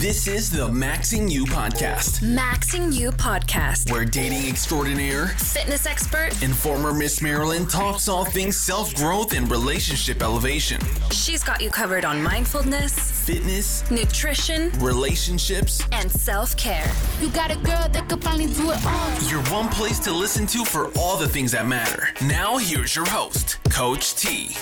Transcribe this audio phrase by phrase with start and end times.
[0.00, 3.90] This is the Maxing You podcast, Maxing You podcast.
[3.92, 6.30] where dating extraordinaire Fitness expert.
[6.42, 11.68] and former Miss Maryland talks all things self growth and relationship elevation, She's got you
[11.70, 12.94] covered on mindfulness,
[13.26, 15.82] fitness, nutrition, relationships.
[15.92, 16.90] and self care.
[17.20, 19.22] You got a girl that could finally do it all.
[19.28, 22.08] Your one place to listen to for all the things that matter.
[22.24, 24.56] Now, here's your host, Coach T.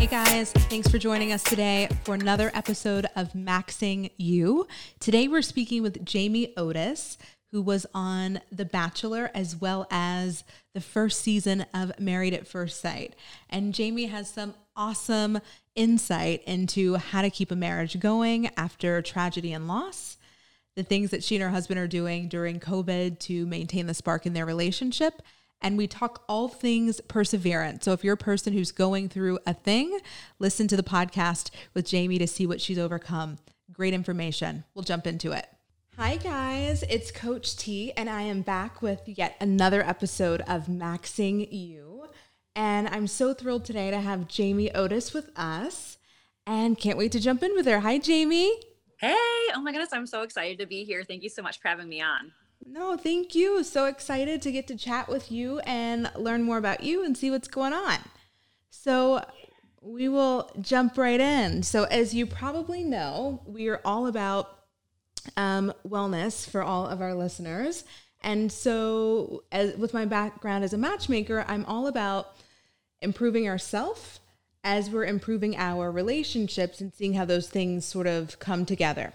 [0.00, 4.66] Hey guys, thanks for joining us today for another episode of Maxing You.
[4.98, 7.18] Today we're speaking with Jamie Otis,
[7.50, 12.80] who was on The Bachelor as well as the first season of Married at First
[12.80, 13.14] Sight.
[13.50, 15.38] And Jamie has some awesome
[15.74, 20.16] insight into how to keep a marriage going after tragedy and loss,
[20.76, 24.24] the things that she and her husband are doing during COVID to maintain the spark
[24.24, 25.20] in their relationship
[25.62, 27.84] and we talk all things perseverance.
[27.84, 29.98] So if you're a person who's going through a thing,
[30.38, 33.38] listen to the podcast with Jamie to see what she's overcome.
[33.72, 34.64] Great information.
[34.74, 35.46] We'll jump into it.
[35.96, 36.82] Hi, guys.
[36.88, 42.06] It's Coach T, and I am back with yet another episode of Maxing You.
[42.56, 45.98] And I'm so thrilled today to have Jamie Otis with us
[46.46, 47.80] and can't wait to jump in with her.
[47.80, 48.52] Hi, Jamie.
[48.98, 49.14] Hey,
[49.54, 51.04] oh my goodness, I'm so excited to be here.
[51.04, 52.32] Thank you so much for having me on.
[52.64, 53.64] No, thank you.
[53.64, 57.30] So excited to get to chat with you and learn more about you and see
[57.30, 57.98] what's going on.
[58.70, 59.24] So,
[59.82, 61.62] we will jump right in.
[61.62, 64.60] So, as you probably know, we are all about
[65.36, 67.84] um, wellness for all of our listeners.
[68.22, 72.34] And so, as, with my background as a matchmaker, I'm all about
[73.00, 74.20] improving ourselves
[74.62, 79.14] as we're improving our relationships and seeing how those things sort of come together.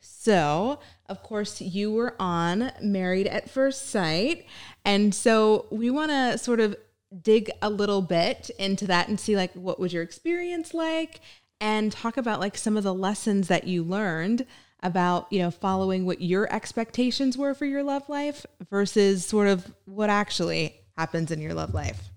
[0.00, 4.46] So, of course, you were on Married at First Sight.
[4.84, 6.76] And so we want to sort of
[7.22, 11.20] dig a little bit into that and see like what was your experience like
[11.60, 14.46] and talk about like some of the lessons that you learned
[14.82, 19.72] about, you know, following what your expectations were for your love life versus sort of
[19.86, 22.10] what actually happens in your love life.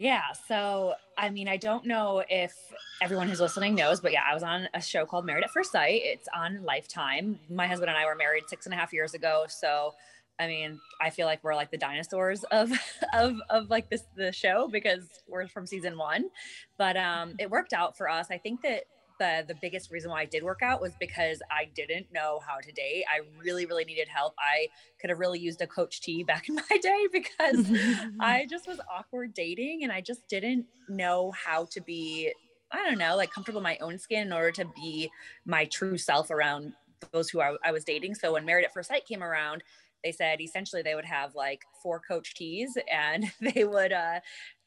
[0.00, 2.54] Yeah, so I mean, I don't know if
[3.02, 5.72] everyone who's listening knows, but yeah, I was on a show called Married at First
[5.72, 6.00] Sight.
[6.02, 7.38] It's on Lifetime.
[7.50, 9.44] My husband and I were married six and a half years ago.
[9.50, 9.92] So,
[10.38, 12.72] I mean, I feel like we're like the dinosaurs of
[13.12, 16.30] of of like this the show because we're from season one.
[16.78, 18.28] But um, it worked out for us.
[18.30, 18.84] I think that
[19.20, 22.58] the the biggest reason why I did work out was because I didn't know how
[22.58, 23.04] to date.
[23.08, 24.34] I really really needed help.
[24.38, 24.66] I
[25.00, 27.70] could have really used a coach T back in my day because
[28.20, 32.32] I just was awkward dating and I just didn't know how to be
[32.72, 35.10] I don't know, like comfortable in my own skin in order to be
[35.44, 36.72] my true self around
[37.12, 38.14] those who I, I was dating.
[38.14, 39.62] So when Married at First Sight came around,
[40.04, 44.20] they said essentially they would have like four coach tees and they would uh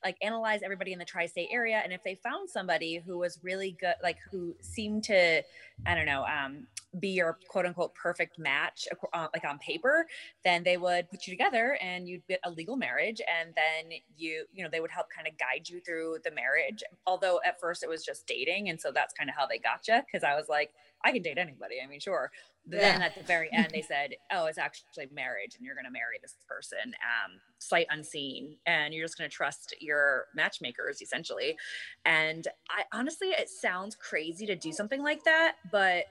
[0.03, 3.75] like analyze everybody in the tri-state area and if they found somebody who was really
[3.79, 5.41] good like who seemed to
[5.85, 6.67] i don't know um
[6.99, 10.05] be your quote unquote perfect match uh, like on paper
[10.43, 14.45] then they would put you together and you'd get a legal marriage and then you
[14.53, 16.83] you know they would help kind of guide you through the marriage.
[17.07, 19.87] Although at first it was just dating and so that's kind of how they got
[19.87, 20.71] you because i was like
[21.03, 22.31] i can date anybody i mean sure.
[22.65, 25.85] But then at the very end they said oh it's actually marriage and you're going
[25.85, 31.01] to marry this person um sight unseen and you're just going to trust your matchmakers
[31.01, 31.57] essentially
[32.05, 36.05] and i honestly it sounds crazy to do something like that but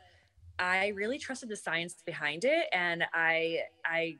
[0.58, 4.16] i really trusted the science behind it and i i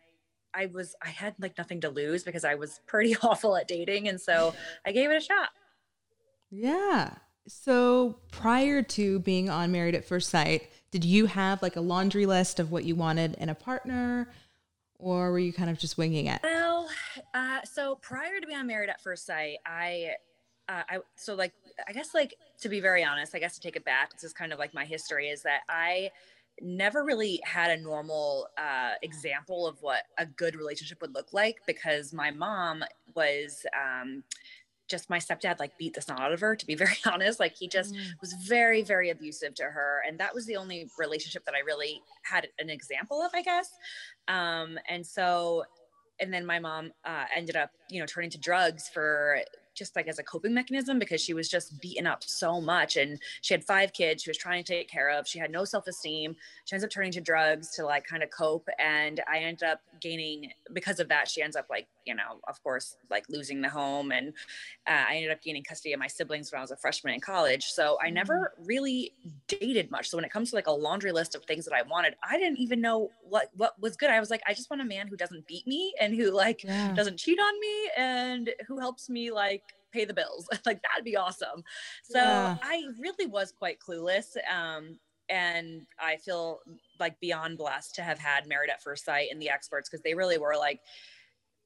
[0.55, 4.09] i was i had like nothing to lose because i was pretty awful at dating
[4.09, 4.55] and so
[4.87, 5.49] i gave it a shot
[6.53, 7.15] Yeah.
[7.49, 12.27] So prior to being on Married at First Sight, did you have like a laundry
[12.27, 14.29] list of what you wanted in a partner
[14.99, 16.41] or were you kind of just winging it?
[16.45, 16.62] Well,
[17.35, 20.13] uh, so prior to being on Married at First Sight, I,
[20.69, 21.53] uh, I so like
[21.89, 24.33] I guess like to be very honest, I guess to take it back, this is
[24.33, 26.11] kind of like my history is that I
[26.61, 31.59] never really had a normal uh, example of what a good relationship would look like
[31.67, 32.85] because my mom
[33.15, 33.65] was.
[33.75, 34.25] Um,
[34.89, 37.57] just my stepdad like beat the snot out of her to be very honest like
[37.57, 41.55] he just was very very abusive to her and that was the only relationship that
[41.55, 43.71] i really had an example of i guess
[44.29, 45.65] um and so
[46.23, 49.41] and then my mom uh, ended up you know turning to drugs for
[49.75, 53.21] just like as a coping mechanism because she was just beaten up so much and
[53.41, 56.35] she had five kids she was trying to take care of she had no self-esteem
[56.65, 59.81] she ends up turning to drugs to like kind of cope and i ended up
[60.01, 63.69] gaining because of that she ends up like you know of course like losing the
[63.69, 64.29] home and
[64.87, 67.21] uh, i ended up gaining custody of my siblings when i was a freshman in
[67.21, 69.13] college so i never really
[69.47, 71.83] dated much so when it comes to like a laundry list of things that i
[71.83, 74.83] wanted i didn't even know what what was good i was like i just want
[74.83, 76.93] a man who doesn't beat me and who like Yeah.
[76.95, 81.17] doesn't cheat on me and who helps me like pay the bills like that'd be
[81.17, 81.63] awesome
[82.03, 82.57] so Yeah.
[82.63, 84.99] i really was quite clueless um
[85.29, 86.61] and I feel
[87.01, 90.15] like beyond blessed to have had Married at First Sight and the experts because they
[90.15, 90.81] really were like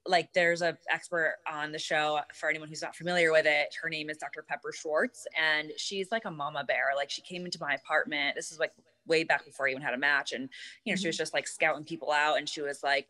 [0.08, 3.88] like there's a expert on the show for anyone who's not familiar with it her
[3.88, 7.58] name is dr pepper schwartz and she's like a mama bear like she came into
[7.61, 8.73] my apartment this is like
[9.06, 10.49] way back before i even had a match and
[10.84, 11.02] you know mm-hmm.
[11.02, 13.08] she was just like scouting people out and she was like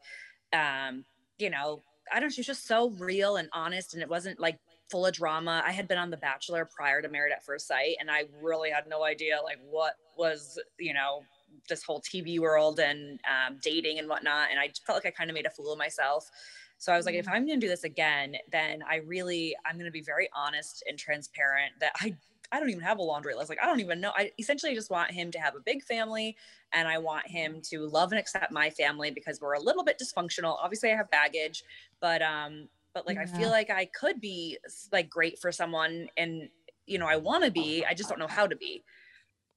[0.52, 1.04] um
[1.38, 1.82] you know
[2.12, 4.58] i don't know she was just so real and honest and it wasn't like
[4.91, 7.97] full of drama i had been on the bachelor prior to married at first sight
[8.00, 11.23] and i really had no idea like what was you know
[11.69, 15.31] this whole tv world and um, dating and whatnot and i felt like i kind
[15.31, 16.31] of made a fool of myself
[16.79, 17.35] so I was like, if mm-hmm.
[17.35, 20.85] I'm going to do this again, then I really, I'm going to be very honest
[20.88, 22.15] and transparent that I,
[22.53, 23.49] I don't even have a laundry list.
[23.49, 24.12] Like, I don't even know.
[24.15, 26.37] I essentially just want him to have a big family
[26.73, 30.00] and I want him to love and accept my family because we're a little bit
[30.00, 30.56] dysfunctional.
[30.62, 31.65] Obviously I have baggage,
[32.00, 33.25] but, um, but like, yeah.
[33.25, 34.56] I feel like I could be
[34.90, 36.48] like great for someone and,
[36.87, 38.84] you know, I want to be, I just don't know how to be.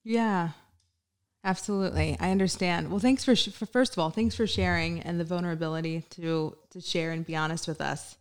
[0.04, 0.50] Yeah.
[1.46, 2.18] Absolutely.
[2.20, 2.90] I understand.
[2.90, 6.58] Well, thanks for, sh- for first of all, thanks for sharing and the vulnerability to
[6.72, 8.18] to share and be honest with us.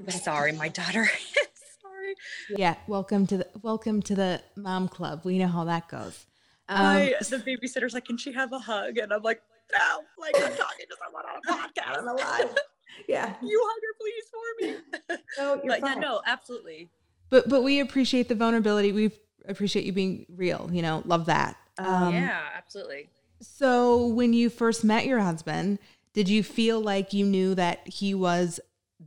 [0.00, 1.04] I'm sorry, my daughter.
[1.80, 2.14] sorry.
[2.56, 5.20] Yeah, welcome to the welcome to the mom club.
[5.22, 6.26] We know how that goes.
[6.68, 9.40] Um, I, the babysitter's like, "Can she have a hug?" And I'm like,
[9.72, 11.98] "No, like I'm talking to someone on a podcast.
[11.98, 12.58] I'm alive.
[13.08, 16.02] yeah, you hug her, please, for me." no, you're but fine.
[16.02, 16.90] yeah, no, absolutely.
[17.30, 18.92] But but we appreciate the vulnerability.
[18.92, 19.10] We
[19.48, 20.68] appreciate you being real.
[20.72, 21.56] You know, love that.
[21.78, 23.08] Um, yeah, absolutely.
[23.40, 25.78] So when you first met your husband,
[26.12, 28.60] did you feel like you knew that he was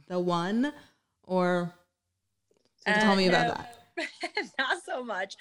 [0.08, 0.74] the one,
[1.24, 1.74] or
[2.86, 3.74] so uh, tell me about that?
[4.60, 5.36] Not so much.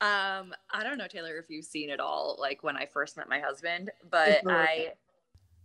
[0.00, 3.28] Um, I don't know, Taylor, if you've seen it all, like when I first met
[3.28, 4.92] my husband, but I.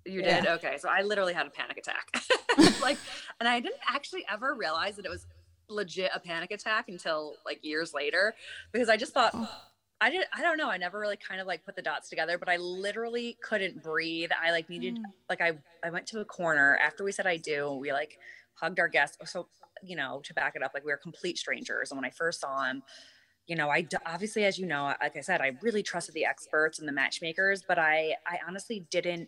[0.07, 0.44] You did?
[0.44, 0.54] Yeah.
[0.56, 0.77] Okay.
[0.77, 2.09] So I literally had a panic attack.
[2.81, 2.98] like,
[3.39, 5.27] and I didn't actually ever realize that it was
[5.69, 8.33] legit a panic attack until like years later
[8.71, 9.50] because I just thought oh.
[10.00, 12.38] I did I don't know I never really kind of like put the dots together
[12.38, 15.04] but I literally couldn't breathe I like needed mm.
[15.30, 18.18] like I I went to a corner after we said I do we like
[18.53, 19.48] hugged our guests so
[19.83, 22.39] you know to back it up like we were complete strangers and when I first
[22.39, 22.81] saw him
[23.45, 26.80] you know I obviously as you know like I said I really trusted the experts
[26.80, 29.27] and the matchmakers but I I honestly didn't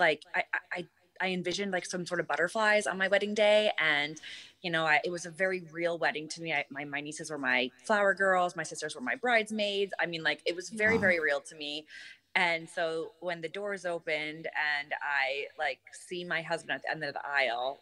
[0.00, 0.86] like I I
[1.20, 3.70] I envisioned like some sort of butterflies on my wedding day.
[3.78, 4.18] And,
[4.62, 6.52] you know, I, it was a very real wedding to me.
[6.52, 8.56] I, my, my nieces were my flower girls.
[8.56, 9.92] My sisters were my bridesmaids.
[10.00, 11.00] I mean, like it was very, yeah.
[11.00, 11.86] very real to me.
[12.34, 17.04] And so when the doors opened and I like see my husband at the end
[17.04, 17.80] of the aisle,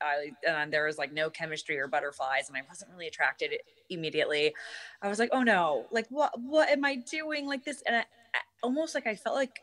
[0.00, 3.52] I, and there was like no chemistry or butterflies and I wasn't really attracted
[3.90, 4.54] immediately.
[5.02, 7.82] I was like, oh no, like what, what am I doing like this?
[7.86, 8.04] And I,
[8.62, 9.60] almost like I felt like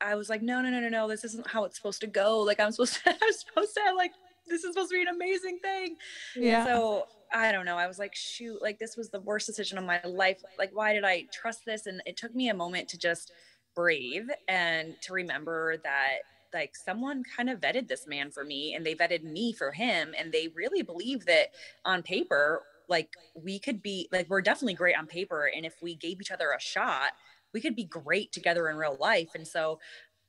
[0.00, 2.40] I was like, no, no, no, no, no, this isn't how it's supposed to go.
[2.40, 4.12] Like I'm supposed to, I'm supposed to like,
[4.46, 5.96] this is supposed to be an amazing thing.
[6.36, 6.64] Yeah.
[6.64, 7.76] So I don't know.
[7.76, 10.42] I was like, shoot, like this was the worst decision of my life.
[10.58, 11.86] Like, why did I trust this?
[11.86, 13.32] And it took me a moment to just
[13.74, 16.18] breathe and to remember that
[16.54, 20.14] like someone kind of vetted this man for me and they vetted me for him.
[20.18, 21.48] And they really believe that
[21.84, 25.50] on paper, like we could be like, we're definitely great on paper.
[25.54, 27.12] And if we gave each other a shot,
[27.52, 29.30] we could be great together in real life.
[29.34, 29.78] And so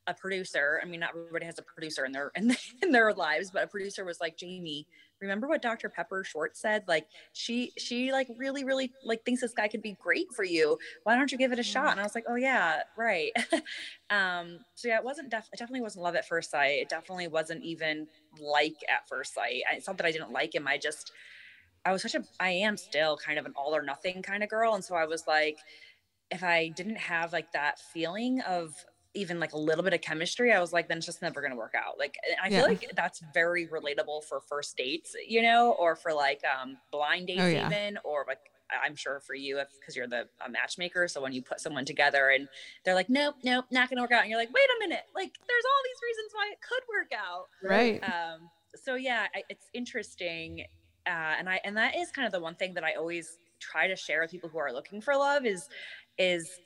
[0.07, 3.51] a producer, I mean, not everybody has a producer in their in, in their lives,
[3.51, 4.88] but a producer was like, Jamie,
[5.21, 5.89] remember what Dr.
[5.89, 6.83] Pepper Schwartz said?
[6.88, 10.77] Like she she like really, really like thinks this guy could be great for you.
[11.04, 11.92] Why don't you give it a shot?
[11.92, 13.31] And I was like, Oh yeah, right.
[14.10, 16.79] um, so yeah, it wasn't def- it definitely wasn't love at first sight.
[16.79, 18.08] It definitely wasn't even
[18.39, 19.62] like at first sight.
[19.74, 20.67] It's not that I didn't like him.
[20.67, 21.12] I just
[21.86, 24.50] I was such a I am still kind of an all or nothing kind of
[24.50, 24.74] girl.
[24.75, 25.58] And so I was like,
[26.31, 28.74] if I didn't have like that feeling of
[29.15, 31.51] even like a little bit of chemistry, I was like, then it's just never going
[31.51, 31.98] to work out.
[31.98, 36.41] Like, I feel like that's very relatable for first dates, you know, or for like
[36.45, 37.65] um, blind dates, oh, yeah.
[37.65, 38.39] even, or like
[38.83, 41.07] I'm sure for you, because you're the matchmaker.
[41.07, 42.48] So when you put someone together and
[42.86, 44.21] they're like, nope, nope, not going to work out.
[44.21, 47.12] And you're like, wait a minute, like there's all these reasons why it could work
[47.17, 47.48] out.
[47.63, 48.03] Right.
[48.03, 50.65] Um, so yeah, I, it's interesting.
[51.07, 53.88] Uh, and I, and that is kind of the one thing that I always try
[53.88, 55.67] to share with people who are looking for love is
[56.20, 56.60] is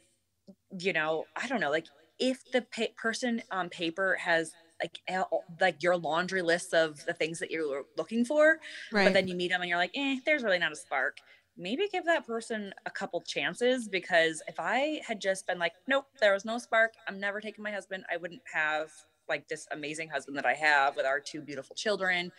[0.79, 1.85] you know i don't know like
[2.19, 4.99] if the pa- person on paper has like
[5.61, 8.57] like your laundry list of the things that you're looking for
[8.91, 9.05] right.
[9.05, 11.17] but then you meet them and you're like eh there's really not a spark
[11.55, 16.05] maybe give that person a couple chances because if i had just been like nope
[16.19, 18.89] there was no spark i'm never taking my husband i wouldn't have
[19.29, 22.31] like this amazing husband that i have with our two beautiful children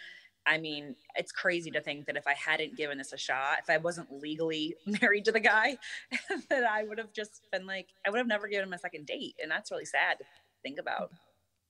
[0.46, 3.70] I mean, it's crazy to think that if I hadn't given this a shot, if
[3.70, 5.78] I wasn't legally married to the guy,
[6.50, 9.06] that I would have just been like, I would have never given him a second
[9.06, 9.36] date.
[9.42, 10.24] And that's really sad to
[10.62, 11.10] think about.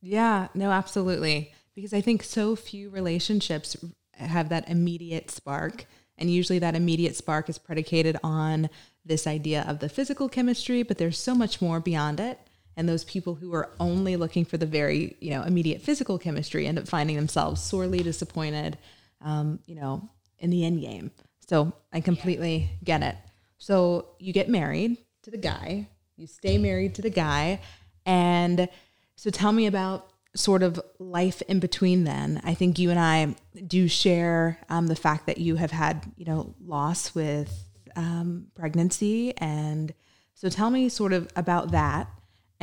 [0.03, 1.53] Yeah, no, absolutely.
[1.75, 3.77] Because I think so few relationships
[4.13, 8.71] have that immediate spark And usually that immediate spark is predicated on
[9.05, 12.39] this idea of the physical chemistry, but there's so much more beyond it.
[12.77, 16.67] And those people who are only looking for the very, you know, immediate physical chemistry
[16.67, 18.79] end up finding themselves sorely disappointed,
[19.21, 21.11] um, you know, in the end game.
[21.49, 23.17] So I completely get it.
[23.59, 27.61] So you get married to the guy, you stay married to the guy.
[28.07, 28.69] And
[29.17, 32.41] so tell me about sort of life in between then.
[32.45, 33.35] I think you and I
[33.67, 39.37] do share um, the fact that you have had, you know, loss with um, pregnancy.
[39.39, 39.95] And
[40.35, 42.09] so tell me sort of about that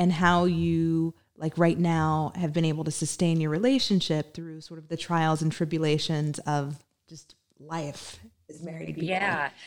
[0.01, 4.79] and how you, like right now, have been able to sustain your relationship through sort
[4.79, 9.03] of the trials and tribulations of just life as married people.
[9.03, 9.49] Yeah.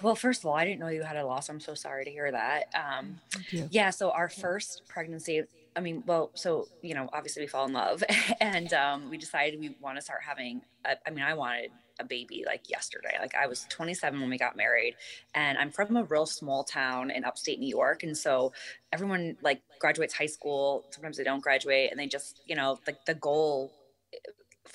[0.00, 1.48] Well, first of all, I didn't know you had a loss.
[1.48, 2.72] I'm so sorry to hear that.
[2.72, 3.18] Um,
[3.50, 3.90] yeah.
[3.90, 5.42] So our first pregnancy,
[5.74, 8.04] I mean, well, so you know, obviously we fall in love,
[8.40, 10.60] and um, we decided we want to start having.
[10.84, 13.16] A, I mean, I wanted a baby like yesterday.
[13.20, 14.94] Like I was 27 when we got married,
[15.34, 18.52] and I'm from a real small town in upstate New York, and so
[18.92, 20.84] everyone like graduates high school.
[20.90, 23.72] Sometimes they don't graduate, and they just, you know, like the goal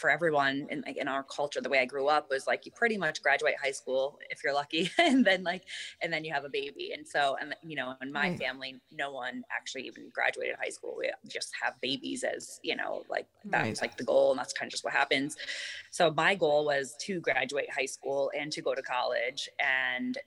[0.03, 2.74] for everyone in like in our culture the way i grew up was like you
[2.74, 5.63] pretty much graduate high school if you're lucky and then like
[6.01, 8.38] and then you have a baby and so and you know in my right.
[8.38, 13.03] family no one actually even graduated high school we just have babies as you know
[13.10, 13.81] like that's right.
[13.81, 15.38] like the goal and that's kind of just what happens
[15.89, 20.17] so my goal was to graduate high school and to go to college and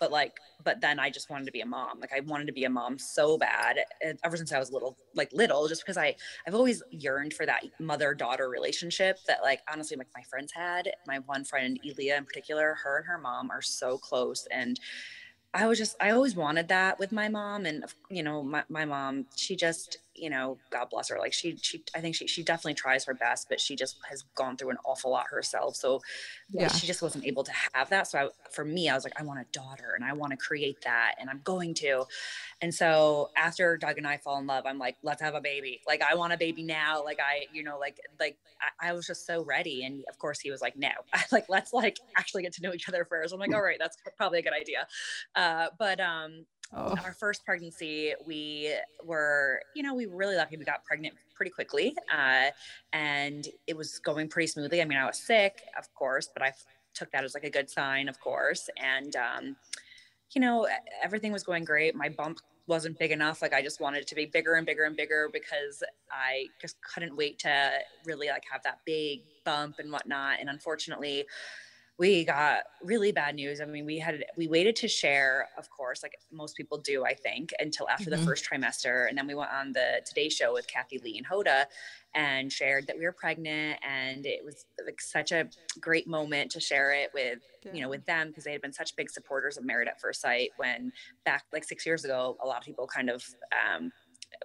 [0.00, 2.52] but like but then i just wanted to be a mom like i wanted to
[2.52, 5.96] be a mom so bad eh, ever since i was little like little just because
[5.96, 6.14] i
[6.46, 10.90] i've always yearned for that mother daughter relationship that like honestly like my friends had
[11.06, 14.80] my one friend elia in particular her and her mom are so close and
[15.54, 17.64] I was just, I always wanted that with my mom.
[17.64, 21.18] And, you know, my, my mom, she just, you know, God bless her.
[21.18, 24.24] Like she, she, I think she, she definitely tries her best, but she just has
[24.34, 25.76] gone through an awful lot herself.
[25.76, 26.00] So
[26.50, 26.68] yeah.
[26.68, 28.08] she just wasn't able to have that.
[28.08, 30.36] So I, for me, I was like, I want a daughter and I want to
[30.36, 32.04] create that and I'm going to.
[32.60, 35.80] And so after Doug and I fall in love, I'm like, let's have a baby.
[35.86, 37.04] Like, I want a baby now.
[37.04, 38.36] Like I, you know, like, like
[38.80, 39.84] I, I was just so ready.
[39.84, 40.90] And of course he was like, no,
[41.32, 43.32] like, let's like actually get to know each other first.
[43.32, 44.86] I'm like, all right, that's probably a good idea.
[45.34, 46.94] Uh, but, um, Oh.
[47.02, 50.56] Our first pregnancy, we were, you know, we were really lucky.
[50.56, 52.50] We got pregnant pretty quickly, uh,
[52.92, 54.82] and it was going pretty smoothly.
[54.82, 56.52] I mean, I was sick, of course, but I
[56.92, 58.68] took that as like a good sign, of course.
[58.76, 59.56] And, um,
[60.32, 60.68] you know,
[61.02, 61.94] everything was going great.
[61.94, 63.40] My bump wasn't big enough.
[63.40, 65.82] Like I just wanted it to be bigger and bigger and bigger because
[66.12, 67.70] I just couldn't wait to
[68.04, 70.38] really like have that big bump and whatnot.
[70.40, 71.24] And unfortunately,
[71.98, 73.60] we got really bad news.
[73.60, 77.12] I mean, we had we waited to share, of course, like most people do, I
[77.12, 78.20] think, until after mm-hmm.
[78.20, 81.26] the first trimester, and then we went on the Today Show with Kathie Lee and
[81.26, 81.64] Hoda,
[82.14, 85.48] and shared that we were pregnant, and it was like such a
[85.80, 87.72] great moment to share it with yeah.
[87.74, 90.20] you know with them because they had been such big supporters of Married at First
[90.20, 90.92] Sight when
[91.24, 93.90] back like six years ago, a lot of people kind of um,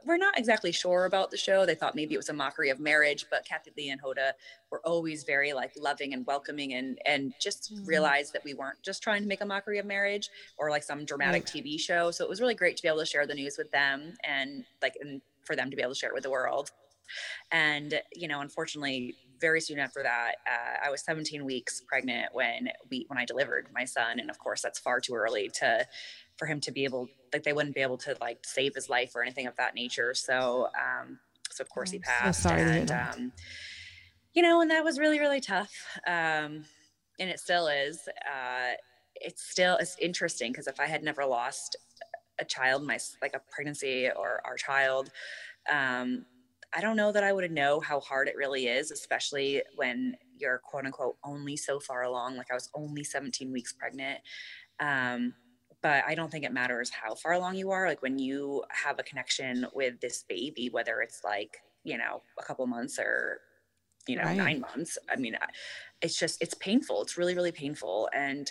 [0.05, 1.65] we're not exactly sure about the show.
[1.65, 4.31] They thought maybe it was a mockery of marriage, but Kathie Lee and Hoda
[4.69, 7.85] were always very like loving and welcoming and and just mm-hmm.
[7.85, 11.05] realized that we weren't just trying to make a mockery of marriage or like some
[11.05, 11.63] dramatic right.
[11.63, 12.11] TV show.
[12.11, 14.65] So it was really great to be able to share the news with them and
[14.81, 16.71] like and for them to be able to share it with the world.
[17.51, 22.69] And you know, unfortunately, very soon after that, uh, I was 17 weeks pregnant when
[22.89, 25.85] we when I delivered my son, and of course, that's far too early to
[26.37, 29.15] for him to be able like they wouldn't be able to like save his life
[29.15, 30.13] or anything of that nature.
[30.13, 31.19] So um,
[31.51, 32.41] so of course he passed.
[32.41, 33.31] So sorry and, um,
[34.33, 35.71] you know, and that was really really tough.
[36.07, 36.65] Um,
[37.19, 38.07] and it still is.
[38.25, 38.73] Uh,
[39.15, 41.75] it's still it's interesting because if I had never lost
[42.39, 45.11] a child, my like a pregnancy or our child,
[45.71, 46.25] um,
[46.75, 50.15] I don't know that I would have know how hard it really is, especially when
[50.37, 52.35] you're quote unquote only so far along.
[52.35, 54.19] Like I was only 17 weeks pregnant.
[54.79, 55.33] Um,
[55.83, 57.87] but I don't think it matters how far along you are.
[57.87, 62.43] Like when you have a connection with this baby, whether it's like, you know, a
[62.43, 63.41] couple months or,
[64.07, 64.37] you know, right.
[64.37, 65.37] nine months, I mean,
[66.01, 67.01] it's just, it's painful.
[67.03, 68.09] It's really, really painful.
[68.15, 68.49] And,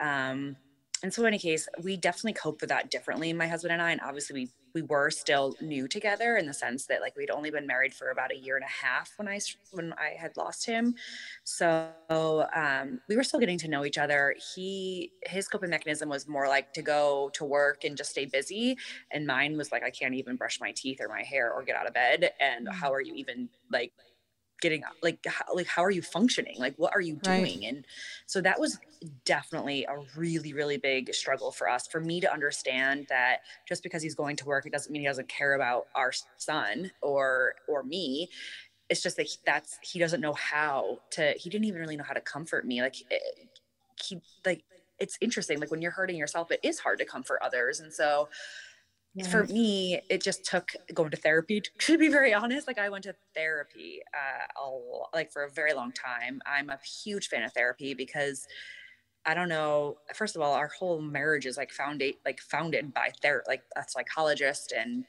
[0.00, 0.56] um,
[1.02, 3.92] and so in any case, we definitely coped with that differently, my husband and I.
[3.92, 7.50] And obviously we we were still new together in the sense that like we'd only
[7.50, 9.40] been married for about a year and a half when I
[9.72, 10.94] when I had lost him.
[11.44, 11.88] So
[12.54, 14.34] um, we were still getting to know each other.
[14.54, 18.76] He his coping mechanism was more like to go to work and just stay busy,
[19.10, 21.76] and mine was like I can't even brush my teeth or my hair or get
[21.76, 22.32] out of bed.
[22.40, 22.72] And mm.
[22.72, 23.92] how are you even like
[24.60, 26.56] getting like how, like how are you functioning?
[26.58, 27.42] Like what are you doing?
[27.42, 27.62] Right.
[27.66, 27.86] and
[28.26, 28.78] so that was
[29.24, 31.86] definitely a really really big struggle for us.
[31.86, 35.08] For me to understand that just because he's going to work it doesn't mean he
[35.08, 38.28] doesn't care about our son or or me.
[38.88, 42.04] It's just that he, that's he doesn't know how to he didn't even really know
[42.04, 42.80] how to comfort me.
[42.82, 43.18] Like eh,
[44.02, 44.64] he like
[44.98, 47.80] it's interesting like when you're hurting yourself it is hard to comfort others.
[47.80, 48.28] And so
[49.26, 52.88] for me it just took going to therapy to, to be very honest like i
[52.88, 57.42] went to therapy uh a, like for a very long time i'm a huge fan
[57.42, 58.46] of therapy because
[59.26, 59.98] I don't know.
[60.14, 63.82] First of all, our whole marriage is like founded like founded by ther like a
[63.86, 65.04] psychologist and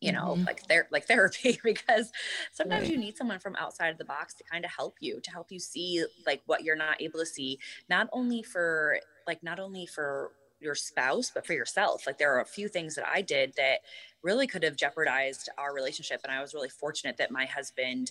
[0.00, 0.44] you know mm-hmm.
[0.44, 2.10] like ther- like therapy because
[2.52, 2.90] sometimes right.
[2.90, 5.52] you need someone from outside of the box to kind of help you to help
[5.52, 7.58] you see like what you're not able to see
[7.88, 12.40] not only for like not only for your spouse but for yourself like there are
[12.40, 13.80] a few things that i did that
[14.22, 18.10] really could have jeopardized our relationship and i was really fortunate that my husband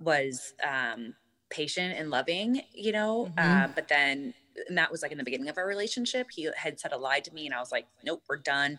[0.00, 1.14] was um
[1.50, 3.64] patient and loving you know mm-hmm.
[3.64, 4.34] uh, but then
[4.68, 7.20] and that was like in the beginning of our relationship he had said a lie
[7.20, 8.78] to me and i was like nope we're done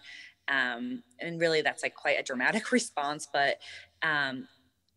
[0.50, 3.60] um, and really that's like quite a dramatic response but
[4.02, 4.48] um,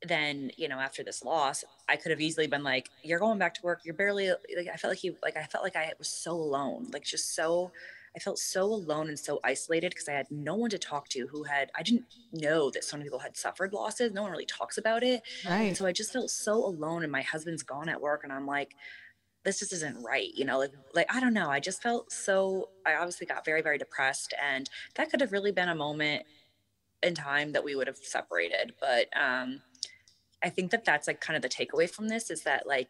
[0.08, 3.54] then you know after this loss i could have easily been like you're going back
[3.54, 3.80] to work.
[3.84, 6.88] You're barely like i felt like he like i felt like i was so alone
[6.92, 7.70] like just so
[8.16, 11.26] i felt so alone and so isolated because i had no one to talk to
[11.28, 14.12] who had i didn't know that so many people had suffered losses.
[14.12, 15.22] No one really talks about it.
[15.48, 15.62] Right.
[15.62, 18.46] and so i just felt so alone and my husband's gone at work and i'm
[18.46, 18.75] like
[19.44, 21.48] this just isn't right you know like like i don't know.
[21.48, 25.52] I just felt so i obviously got very very depressed and that could have really
[25.52, 26.25] been a moment
[27.02, 29.60] in time that we would have separated but um
[30.47, 32.88] i think that that's like kind of the takeaway from this is that like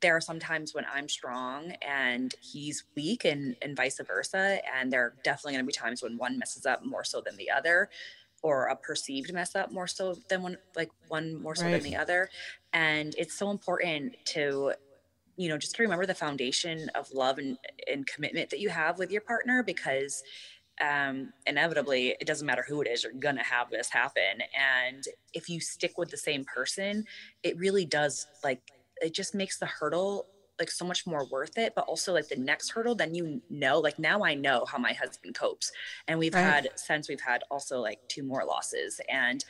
[0.00, 4.92] there are some times when i'm strong and he's weak and and vice versa and
[4.92, 7.50] there are definitely going to be times when one messes up more so than the
[7.50, 7.88] other
[8.42, 11.72] or a perceived mess up more so than one like one more so right.
[11.72, 12.28] than the other
[12.72, 14.72] and it's so important to
[15.36, 17.56] you know just to remember the foundation of love and,
[17.90, 20.22] and commitment that you have with your partner because
[20.80, 25.48] um, inevitably it doesn't matter who it is you're gonna have this happen and if
[25.48, 27.04] you stick with the same person
[27.42, 28.60] it really does like
[29.00, 30.26] it just makes the hurdle
[30.58, 33.78] like so much more worth it but also like the next hurdle then you know
[33.78, 35.70] like now i know how my husband copes
[36.08, 36.42] and we've right.
[36.42, 39.44] had since we've had also like two more losses and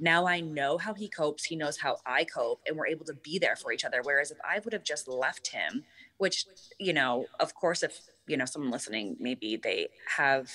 [0.00, 3.14] now I know how he copes, he knows how I cope, and we're able to
[3.14, 4.00] be there for each other.
[4.02, 5.84] Whereas if I would have just left him,
[6.16, 6.46] which,
[6.78, 8.00] you know, of course, if,
[8.30, 10.50] you know, someone listening, maybe they have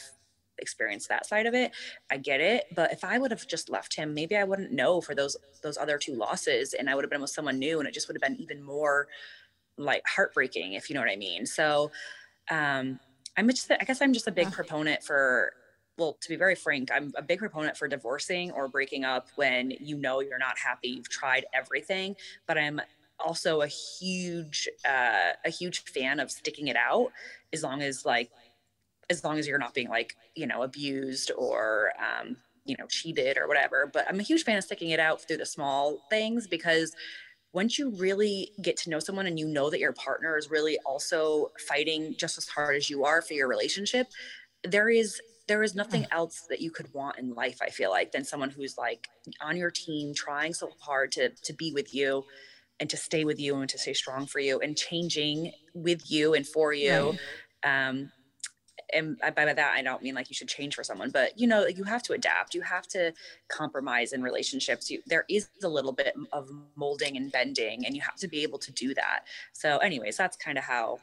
[0.57, 1.71] experienced that side of it.
[2.09, 5.01] I get it but if i would have just left him maybe i wouldn't know
[5.01, 7.87] for those those other two losses and i would have been with someone new and
[7.89, 9.07] it just would have been even more
[9.77, 11.45] like heartbreaking if you know what i mean.
[11.45, 11.91] So
[12.49, 12.99] um
[13.35, 15.51] i'm just i guess i'm just a big proponent for
[15.97, 19.71] well, to be very frank, I'm a big proponent for divorcing or breaking up when
[19.79, 22.15] you know you're not happy, you've tried everything,
[22.47, 22.81] but I'm
[23.19, 27.11] also a huge uh, a huge fan of sticking it out
[27.53, 28.29] as long as like
[29.09, 33.37] as long as you're not being like you know abused or um, you know cheated
[33.37, 36.47] or whatever but i'm a huge fan of sticking it out through the small things
[36.47, 36.93] because
[37.53, 40.77] once you really get to know someone and you know that your partner is really
[40.85, 44.07] also fighting just as hard as you are for your relationship
[44.63, 46.07] there is there is nothing mm.
[46.11, 49.07] else that you could want in life i feel like than someone who's like
[49.41, 52.25] on your team trying so hard to to be with you
[52.79, 56.33] and to stay with you and to stay strong for you and changing with you
[56.33, 57.17] and for you
[57.63, 57.87] right.
[57.87, 58.11] um
[58.93, 61.65] and by that i don't mean like you should change for someone but you know
[61.65, 63.13] you have to adapt you have to
[63.47, 68.01] compromise in relationships you, there is a little bit of molding and bending and you
[68.01, 69.21] have to be able to do that
[69.53, 70.97] so anyways that's kind of how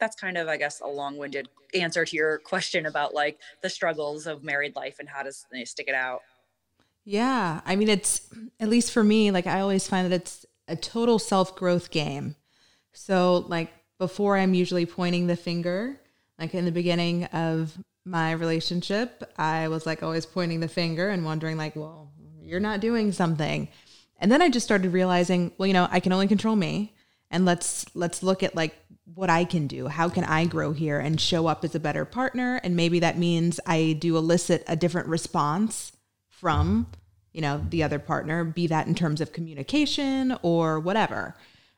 [0.00, 4.26] that's kind of i guess a long-winded answer to your question about like the struggles
[4.26, 5.32] of married life and how to
[5.64, 6.20] stick it out
[7.04, 8.28] yeah i mean it's
[8.60, 12.36] at least for me like i always find that it's a total self-growth game
[12.92, 16.00] so like before i'm usually pointing the finger
[16.38, 21.24] like in the beginning of my relationship i was like always pointing the finger and
[21.24, 23.68] wondering like well you're not doing something
[24.18, 26.94] and then i just started realizing well you know i can only control me
[27.30, 28.74] and let's let's look at like
[29.12, 29.88] what I can do.
[29.88, 32.60] How can I grow here and show up as a better partner?
[32.62, 35.92] And maybe that means I do elicit a different response
[36.30, 36.86] from,
[37.34, 41.36] you know, the other partner, be that in terms of communication or whatever.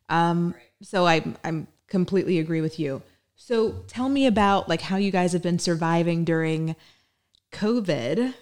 [0.08, 3.02] Um, so I I'm completely agree with you.
[3.34, 6.76] So tell me about like how you guys have been surviving during
[7.52, 8.34] COVID.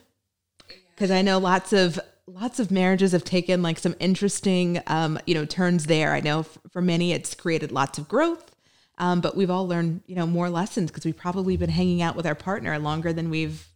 [0.96, 5.34] Cause I know lots of lots of marriages have taken like some interesting um, you
[5.34, 8.54] know turns there i know f- for many it's created lots of growth
[8.98, 12.16] um, but we've all learned, you know, more lessons because we've probably been hanging out
[12.16, 13.68] with our partner longer than we've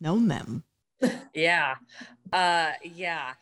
[0.00, 0.64] known them.
[1.34, 1.76] Yeah.
[2.32, 3.32] Uh, yeah.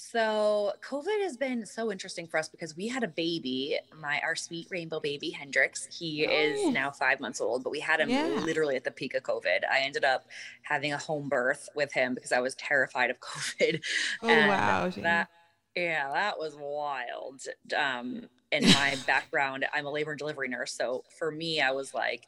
[0.00, 4.36] So COVID has been so interesting for us because we had a baby, my our
[4.36, 5.88] sweet rainbow baby Hendrix.
[5.90, 6.30] He oh.
[6.30, 8.26] is now five months old, but we had him yeah.
[8.44, 9.64] literally at the peak of COVID.
[9.68, 10.26] I ended up
[10.62, 13.82] having a home birth with him because I was terrified of COVID.
[14.22, 14.88] Oh and wow!
[15.02, 15.30] That
[15.74, 17.42] yeah, that was wild.
[17.76, 21.92] Um, in my background, I'm a labor and delivery nurse, so for me, I was
[21.92, 22.22] like,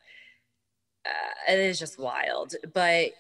[1.07, 2.57] uh, it is just wild.
[2.75, 3.12] But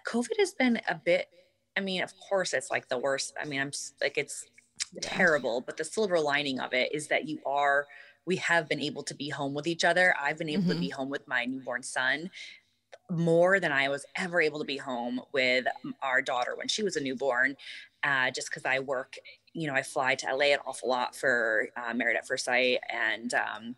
[0.00, 1.28] COVID has been a bit.
[1.76, 3.34] I mean, of course, it's like the worst.
[3.40, 4.46] I mean, I'm like it's
[5.00, 7.86] terrible, but the silver lining of it is that you are.
[8.24, 10.14] We have been able to be home with each other.
[10.20, 10.72] I've been able mm-hmm.
[10.72, 12.30] to be home with my newborn son
[13.10, 15.66] more than I was ever able to be home with
[16.02, 17.56] our daughter when she was a newborn,
[18.04, 19.16] uh, just because I work,
[19.52, 22.78] you know, I fly to LA an awful lot for uh, Married at First Sight
[22.90, 23.76] and, um,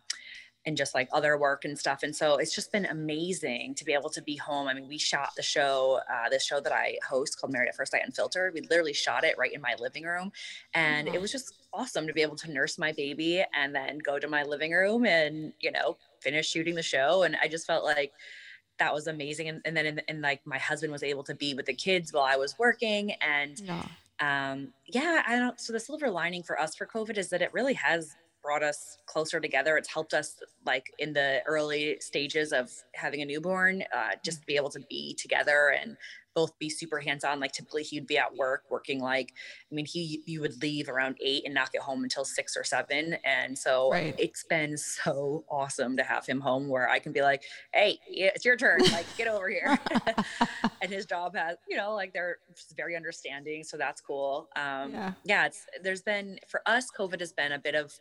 [0.65, 2.03] and just like other work and stuff.
[2.03, 4.67] And so it's just been amazing to be able to be home.
[4.67, 7.75] I mean, we shot the show, uh, this show that I host called Married at
[7.75, 8.53] First Sight Unfiltered.
[8.53, 10.31] We literally shot it right in my living room.
[10.73, 11.15] And mm-hmm.
[11.15, 14.27] it was just awesome to be able to nurse my baby and then go to
[14.27, 17.23] my living room and, you know, finish shooting the show.
[17.23, 18.11] And I just felt like,
[18.77, 19.47] that was amazing.
[19.47, 22.11] And, and then, in, in, like, my husband was able to be with the kids
[22.11, 23.13] while I was working.
[23.21, 23.85] And yeah.
[24.19, 25.57] um, yeah, I don't.
[25.61, 28.97] So the silver lining for us for COVID is that it really has brought us
[29.07, 29.75] closer together.
[29.75, 34.45] It's helped us, like in the early stages of having a newborn, uh, just to
[34.45, 35.97] be able to be together and
[36.35, 39.33] both be super hands-on like typically he'd be at work working like
[39.71, 42.63] i mean he you would leave around eight and not get home until six or
[42.63, 44.13] seven and so right.
[44.19, 48.43] it's been so awesome to have him home where i can be like hey it's
[48.43, 49.79] your turn like get over here
[50.81, 52.37] and his job has you know like they're
[52.75, 55.13] very understanding so that's cool um yeah.
[55.23, 57.97] yeah it's there's been for us covid has been a bit of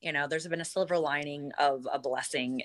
[0.00, 2.62] you know there's been a silver lining of a blessing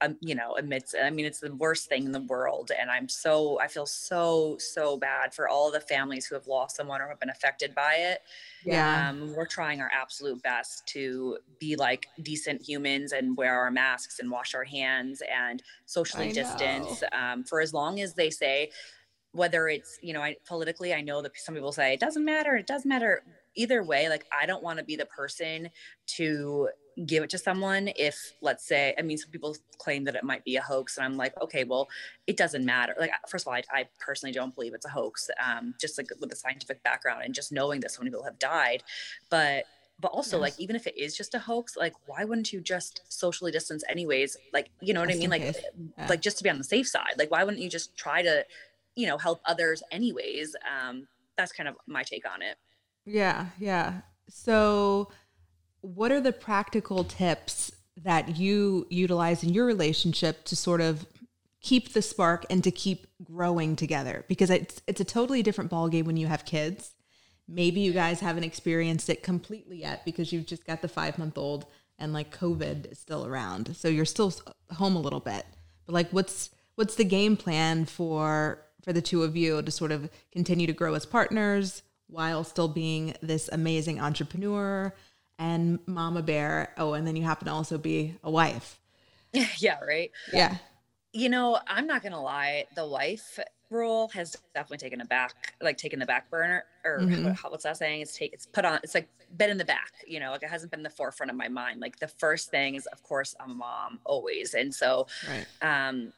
[0.00, 2.70] um, you know, amidst, I mean, it's the worst thing in the world.
[2.78, 6.76] And I'm so, I feel so, so bad for all the families who have lost
[6.76, 8.20] someone or have been affected by it.
[8.64, 9.08] Yeah.
[9.08, 14.18] Um, we're trying our absolute best to be like decent humans and wear our masks
[14.18, 18.70] and wash our hands and socially distance um, for as long as they say,
[19.32, 22.56] whether it's, you know, I politically, I know that some people say it doesn't matter.
[22.56, 23.22] It doesn't matter
[23.54, 24.08] either way.
[24.08, 25.70] Like, I don't want to be the person
[26.06, 26.68] to
[27.06, 30.44] give it to someone if let's say i mean some people claim that it might
[30.44, 31.88] be a hoax and i'm like okay well
[32.26, 32.94] it doesn't matter.
[32.98, 36.08] Like first of all i, I personally don't believe it's a hoax um, just like
[36.20, 38.82] with a scientific background and just knowing that so many people have died.
[39.28, 39.64] But
[40.00, 40.42] but also yes.
[40.42, 43.84] like even if it is just a hoax like why wouldn't you just socially distance
[43.88, 44.36] anyways?
[44.52, 45.30] Like you know what just i mean?
[45.30, 46.06] Like yeah.
[46.08, 47.14] like just to be on the safe side.
[47.18, 48.44] Like why wouldn't you just try to
[48.94, 50.56] you know help others anyways?
[50.64, 52.56] Um that's kind of my take on it
[53.04, 55.10] yeah yeah so
[55.84, 57.70] what are the practical tips
[58.02, 61.06] that you utilize in your relationship to sort of
[61.60, 64.24] keep the spark and to keep growing together?
[64.26, 66.92] Because it's it's a totally different ballgame when you have kids.
[67.46, 71.36] Maybe you guys haven't experienced it completely yet because you've just got the five month
[71.36, 71.66] old
[71.98, 74.32] and like COVID is still around, so you're still
[74.72, 75.44] home a little bit.
[75.84, 79.92] But like, what's what's the game plan for for the two of you to sort
[79.92, 81.82] of continue to grow as partners
[82.14, 84.94] while still being this amazing entrepreneur?
[85.38, 86.72] and mama bear.
[86.76, 88.78] Oh, and then you happen to also be a wife.
[89.58, 90.10] yeah, right.
[90.32, 90.56] Yeah.
[91.12, 93.38] You know, I'm not gonna lie, the wife
[93.70, 97.26] role has definitely taken a back, like taken the back burner, or mm-hmm.
[97.26, 98.00] what, what's that saying?
[98.00, 100.50] It's take, it's put on, it's like been in the back, you know, like it
[100.50, 101.80] hasn't been the forefront of my mind.
[101.80, 105.88] Like the first thing is, of course, a mom always, and so, right.
[105.88, 106.12] um,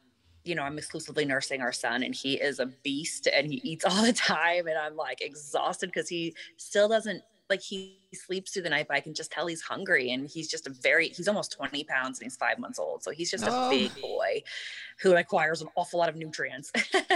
[0.47, 3.85] you know, I'm exclusively nursing our son and he is a beast and he eats
[3.89, 4.67] all the time.
[4.67, 8.97] And I'm like exhausted because he still doesn't like he sleeps through the night, but
[8.97, 12.19] I can just tell he's hungry and he's just a very he's almost 20 pounds
[12.19, 13.03] and he's five months old.
[13.03, 13.67] So he's just oh.
[13.67, 14.43] a big boy
[14.99, 16.71] who acquires an awful lot of nutrients.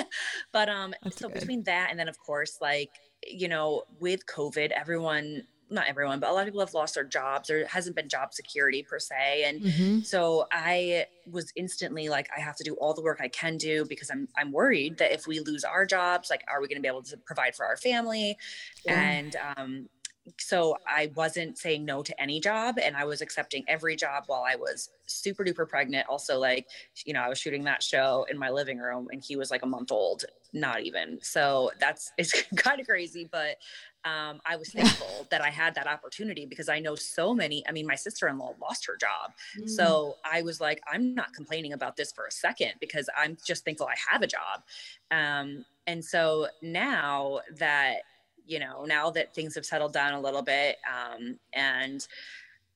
[0.52, 1.40] but um That's so good.
[1.40, 2.92] between that and then of course like
[3.28, 7.04] you know with COVID, everyone not everyone, but a lot of people have lost their
[7.04, 7.48] jobs.
[7.48, 9.46] There hasn't been job security per se.
[9.46, 10.00] And mm-hmm.
[10.02, 13.86] so I was instantly like, I have to do all the work I can do
[13.86, 16.88] because I'm I'm worried that if we lose our jobs, like are we gonna be
[16.88, 18.38] able to provide for our family?
[18.86, 19.00] Yeah.
[19.00, 19.90] And um
[20.38, 24.44] so I wasn't saying no to any job and I was accepting every job while
[24.48, 26.08] I was super duper pregnant.
[26.08, 26.68] Also, like,
[27.06, 29.64] you know, I was shooting that show in my living room and he was like
[29.64, 31.20] a month old, not even.
[31.22, 33.58] So that's it's kind of crazy, but
[34.06, 37.64] um, I was thankful that I had that opportunity because I know so many.
[37.68, 39.34] I mean, my sister in law lost her job.
[39.60, 39.70] Mm.
[39.70, 43.66] So I was like, I'm not complaining about this for a second because I'm just
[43.66, 44.64] thankful I have a job.
[45.12, 48.02] Um, and so now that
[48.48, 52.06] you know, now that things have settled down a little bit, um, and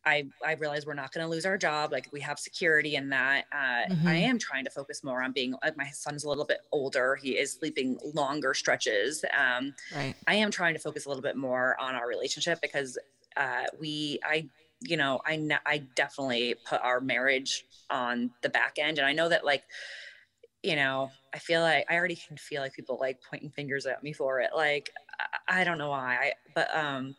[0.05, 1.91] I I realize we're not going to lose our job.
[1.91, 3.45] Like we have security in that.
[3.51, 4.07] Uh, mm-hmm.
[4.07, 5.55] I am trying to focus more on being.
[5.63, 7.15] Like my son's a little bit older.
[7.15, 9.25] He is sleeping longer stretches.
[9.37, 10.15] Um, right.
[10.27, 12.97] I am trying to focus a little bit more on our relationship because
[13.37, 14.47] uh, we I
[14.81, 19.29] you know I I definitely put our marriage on the back end, and I know
[19.29, 19.63] that like
[20.63, 24.03] you know I feel like I already can feel like people like pointing fingers at
[24.03, 24.51] me for it.
[24.55, 24.91] Like
[25.47, 27.15] I, I don't know why, I, but um,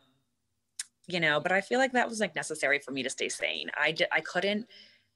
[1.07, 3.69] you know, but I feel like that was like necessary for me to stay sane.
[3.77, 4.67] I did, I couldn't,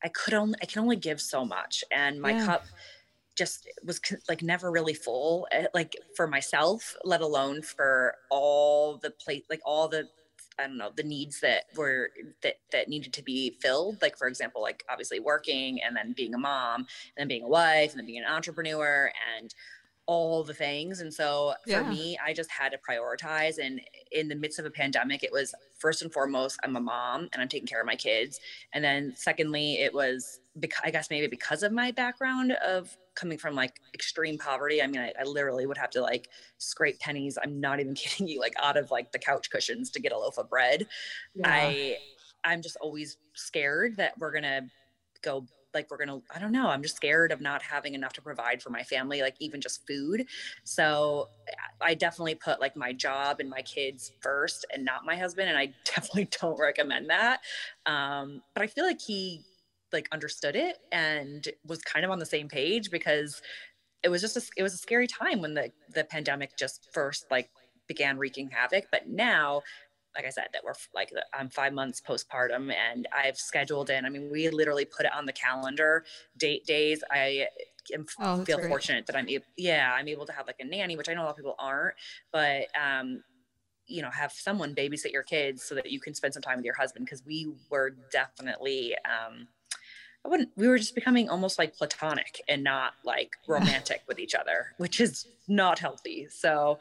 [0.04, 1.84] I could only, I can only give so much.
[1.91, 2.45] And my Yeah.
[2.45, 2.67] cup
[3.36, 9.12] just was like never really full, eh, like for myself, let alone for all the
[9.12, 10.10] plate, like all the,
[10.60, 12.12] I don't know, the needs that were,
[12.43, 14.01] that, that needed to be filled.
[14.01, 17.47] Like, for example, like obviously working and then being a mom and then being a
[17.47, 19.56] wife and then being an entrepreneur and
[20.12, 21.00] all the things.
[21.00, 21.89] And so for Yeah.
[21.89, 23.58] me, I just had to prioritize.
[23.63, 23.80] And
[24.12, 27.41] in the midst of a pandemic, it was first and foremost, I'm a mom and
[27.41, 28.39] I'm taking care of my kids.
[28.74, 33.38] And then secondly, it was because I guess maybe because of my background of coming
[33.38, 34.82] from like extreme poverty.
[34.82, 37.38] I mean, I, I literally would have to like scrape pennies.
[37.41, 40.17] I'm not even kidding you, like out of like the couch cushions to get a
[40.17, 40.88] loaf of bread.
[41.45, 41.97] I
[42.43, 44.67] I'm just always scared that we're gonna
[45.21, 48.21] go like we're gonna I don't know I'm just scared of not having enough to
[48.21, 50.25] provide for my family like even just food.
[50.63, 51.29] So
[51.79, 55.57] I definitely put like my job and my kids first and not my husband and
[55.57, 57.41] I definitely don't recommend that.
[57.86, 59.43] Um but I feel like he
[59.93, 63.41] like understood it and was kind of on the same page because
[64.03, 67.25] it was just a, it was a scary time when the the pandemic just first
[67.29, 67.49] like
[67.88, 68.86] began wreaking havoc.
[68.91, 69.62] But now
[70.15, 74.06] like I said, that we're like I'm five months postpartum, and I've scheduled in.
[74.06, 76.04] I mean, we literally put it on the calendar,
[76.38, 77.04] date days.
[77.12, 77.47] I
[77.93, 78.69] am, Oh, feel great.
[78.69, 81.24] fortunate that I'm able, yeah, I'm able to have like a nanny, which I know
[81.24, 81.95] a lot of people aren't,
[82.32, 83.24] but um,
[83.88, 86.65] you know, have someone babysit your kids so that you can spend some time with
[86.65, 88.95] your husband because we were definitely.
[89.06, 89.47] Um,
[90.24, 90.50] I wouldn't.
[90.56, 95.00] We were just becoming almost like platonic and not like romantic with each other, which
[95.00, 96.28] is not healthy.
[96.30, 96.78] So,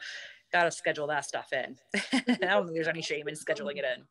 [0.51, 1.77] got to schedule that stuff in.
[2.13, 4.03] I don't think there's any shame in scheduling it in.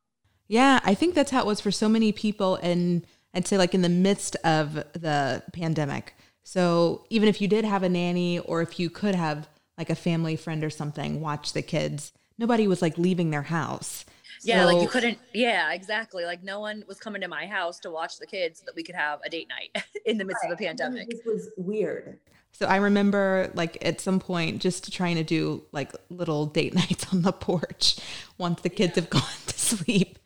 [0.48, 3.74] Yeah, I think that's how it was for so many people and I'd say like
[3.74, 6.14] in the midst of the pandemic.
[6.42, 9.48] So even if you did have a nanny or if you could have
[9.78, 14.04] like a family friend or something watch the kids, nobody was like leaving their house.
[14.42, 15.18] Yeah, like you couldn't.
[15.34, 16.24] Yeah, exactly.
[16.24, 18.82] Like no one was coming to my house to watch the kids so that we
[18.82, 21.10] could have a date night in the midst of the pandemic.
[21.10, 22.18] This was weird.
[22.52, 27.12] So I remember like at some point just trying to do like little date nights
[27.12, 27.98] on the porch
[28.38, 30.18] once the kids have gone to sleep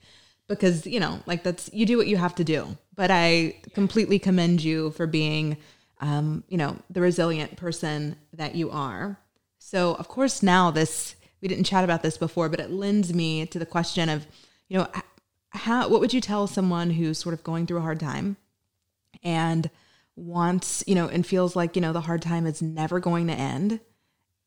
[0.49, 2.77] because you know like that's you do what you have to do.
[2.95, 5.57] But I completely commend you for being
[6.01, 9.19] um, you know the resilient person that you are.
[9.59, 13.47] So of course now this we didn't chat about this before, but it lends me
[13.47, 14.27] to the question of
[14.69, 14.89] you know
[15.51, 18.37] how what would you tell someone who's sort of going through a hard time
[19.23, 19.71] and
[20.17, 23.33] wants, you know, and feels like, you know, the hard time is never going to
[23.33, 23.81] end.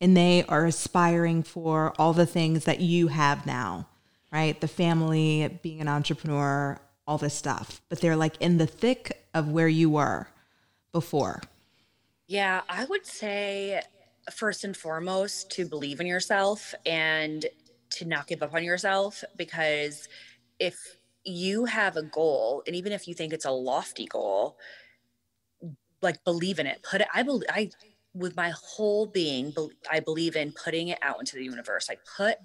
[0.00, 3.88] And they are aspiring for all the things that you have now,
[4.32, 4.58] right?
[4.60, 7.80] The family, being an entrepreneur, all this stuff.
[7.88, 10.28] But they're like in the thick of where you were
[10.92, 11.42] before.
[12.26, 13.80] Yeah, I would say
[14.30, 17.46] first and foremost to believe in yourself and
[17.90, 20.08] to not give up on yourself because
[20.58, 20.76] if
[21.24, 24.58] you have a goal and even if you think it's a lofty goal
[26.02, 27.70] like believe in it put it i believe i
[28.14, 31.88] with my whole being bel- i believe in putting it out into the universe.
[31.90, 32.38] I put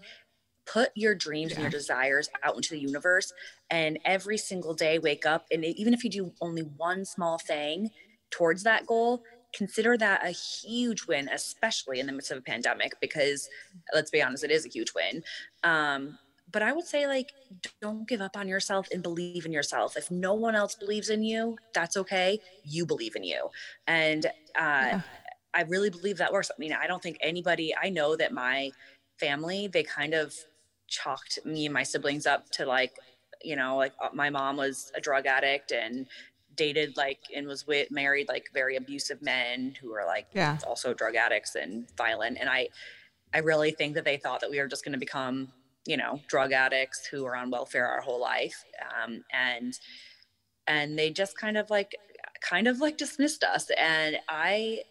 [0.65, 3.33] put your dreams and your desires out into the universe
[3.69, 7.89] and every single day wake up and even if you do only one small thing
[8.31, 12.93] towards that goal consider that a huge win especially in the midst of a pandemic
[13.01, 13.49] because
[13.93, 15.21] let's be honest it is a huge win.
[15.63, 16.17] Um,
[16.51, 17.31] but i would say like
[17.81, 19.95] don't give up on yourself and believe in yourself.
[19.97, 22.39] If no one else believes in you that's okay.
[22.63, 23.49] You believe in you.
[23.87, 24.25] And
[24.55, 24.99] uh,
[25.53, 26.49] i really believe that works.
[26.55, 28.71] I mean i don't think anybody i know that my
[29.19, 30.33] family they kind of
[30.87, 32.93] chalked me and my siblings up to like
[33.43, 36.07] you know like uh, my mom was a drug addict and
[36.55, 40.57] dated like and was with married like very abusive men who were like Yeah.
[40.67, 42.37] also drug addicts and violent.
[42.39, 42.67] And i
[43.33, 45.51] i really think that they thought that we were just going to become
[45.85, 48.63] you know drug addicts who were on welfare our whole life
[49.03, 49.79] um, and
[50.67, 51.95] and they just kind of like
[52.41, 53.69] kind of like dismissed us.
[53.77, 54.81] And i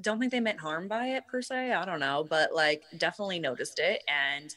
[0.00, 3.38] don't think they meant harm by it per se i don't know but like definitely
[3.38, 4.02] noticed it.
[4.08, 4.54] And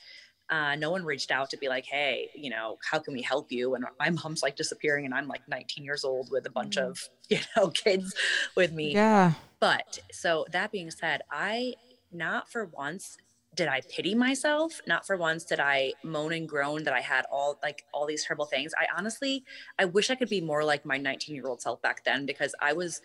[0.52, 3.52] uh, no one reached out to be like hey you know how can we help
[3.52, 3.76] you?
[3.76, 6.98] And my mom's like disappearing and i'm like 19 years old with a bunch of
[7.30, 8.14] you know kids
[8.56, 8.94] with me.
[8.94, 9.34] Yeah.
[9.60, 11.76] but so that being said, I
[12.12, 13.18] not for once
[13.60, 14.82] did I pity myself.
[14.88, 18.26] Not for once did I moan and groan that I had all like all these
[18.26, 18.74] terrible things.
[18.80, 19.46] I honestly,
[19.80, 22.56] I wish I could be more like my 19 year old self back then because
[22.62, 23.02] I was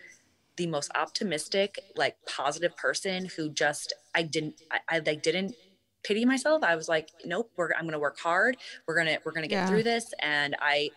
[0.57, 4.57] the most optimistic, like positive person who just I didn't
[4.91, 5.57] I, like didn't
[6.05, 6.63] pity myself.
[6.65, 8.57] I was like, nope, we're I'm gonna work hard.
[8.87, 9.67] We're gonna we're gonna get Yeah.
[9.67, 10.13] through this.
[10.23, 10.93] And I,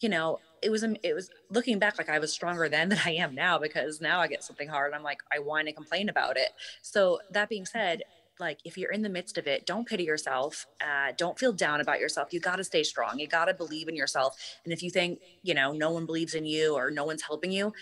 [0.00, 3.12] you know, it was it was looking back like I was stronger then than I
[3.12, 6.08] am now because now I get something hard and I'm like I whine and complain
[6.08, 6.50] about it.
[6.82, 8.02] So that being said,
[8.40, 11.80] like if you're in the midst of it don't pity yourself uh, don't feel down
[11.80, 12.32] about yourself.
[12.32, 13.18] You got to stay strong.
[13.18, 14.36] You got to believe in yourself.
[14.64, 17.52] And if you think you know no one believes in you or no one's helping
[17.52, 17.72] you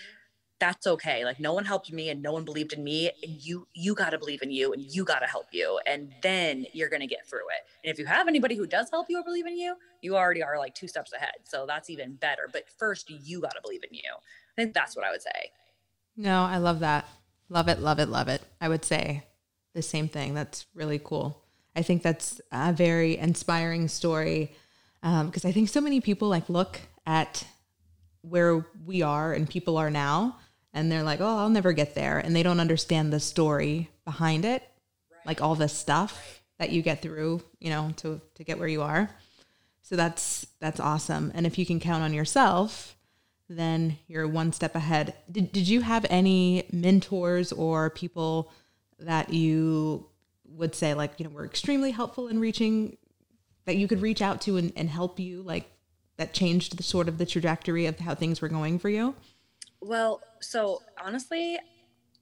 [0.59, 1.23] that's okay.
[1.23, 3.09] Like no one helped me and no one believed in me.
[3.23, 5.79] And you you got to believe in you and you got to help you.
[5.87, 7.65] And then you're going to get through it.
[7.83, 10.43] And if you have anybody who does help you or believe in you you already
[10.43, 11.35] are like two steps ahead.
[11.45, 12.49] So that's even better.
[12.51, 14.11] But first you got to believe in you.
[14.13, 15.51] I think that's what i would say.
[16.17, 17.07] No, I love that.
[17.49, 18.41] Love it, love it, love it.
[18.61, 19.23] I would say
[19.73, 20.33] the same thing.
[20.33, 21.43] That's really cool.
[21.75, 24.51] I think that's a very inspiring story
[25.03, 27.45] um, because I think so many people like look at
[28.21, 30.37] where we are and people are now
[30.73, 32.19] and they're like, oh, I'll never get there.
[32.19, 34.63] And they don't understand the story behind it,
[35.25, 38.81] like all the stuff that you get through, you know, to, to get where you
[38.81, 39.09] are.
[39.81, 41.31] So that's that's awesome.
[41.33, 42.95] And if you can count on yourself,
[43.49, 45.15] then you're one step ahead.
[45.31, 48.51] Did, did you have any mentors or people
[48.99, 50.07] that you
[50.45, 52.97] would say like, you know, were extremely helpful in reaching
[53.65, 55.71] that you could reach out to and, and help you like
[56.17, 59.15] that changed the sort of the trajectory of how things were going for you?
[59.81, 61.57] Well, so honestly,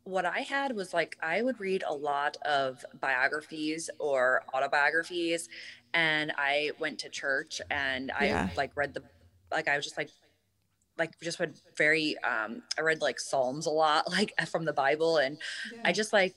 [0.03, 5.49] what I had was like I would read a lot of biographies or autobiographies,
[5.93, 8.49] and I went to church and I Yeah.
[8.55, 9.03] like read the
[9.51, 10.09] like I was just like
[10.97, 15.17] like just read very um I read like Psalms a lot like from the Bible
[15.17, 15.37] and
[15.85, 16.35] I just like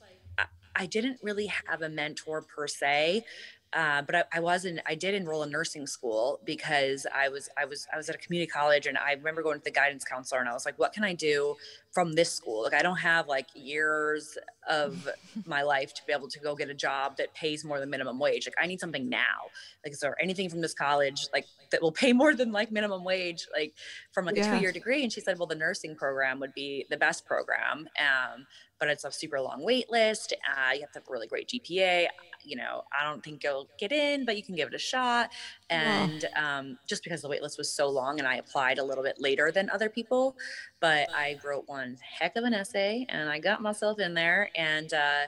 [0.76, 3.24] I, didn't really have a mentor per se.
[3.72, 4.80] Uh, but I, I wasn't.
[4.84, 7.48] I did enroll in nursing school because I was.
[7.56, 7.86] I was.
[7.92, 10.48] I was at a community college, and I remember going to the guidance counselor, and
[10.48, 11.54] I was like, "What can I do
[11.92, 12.64] from this school?
[12.64, 14.36] Like, I don't have like years
[14.68, 15.08] of
[15.46, 18.18] my life to be able to go get a job that pays more than minimum
[18.18, 18.44] wage.
[18.44, 19.50] Like, I need something now.
[19.84, 23.04] Like, is there anything from this college like that will pay more than like minimum
[23.04, 23.74] wage, like
[24.10, 26.96] from like a two-year degree?" And she said, "Well, the nursing program would be the
[26.96, 28.46] best program, um,
[28.80, 30.32] but it's a super long wait list.
[30.48, 32.06] Uh, you have to have a really great GPA.
[32.42, 35.30] You know, I don't think you'll get in, but you can give it a shot."
[35.68, 39.04] And um, just because the wait list was so long, and I applied a little
[39.04, 40.36] bit later than other people,
[40.80, 44.50] but I wrote one heck of an essay, and I got myself in there.
[44.56, 45.26] And uh,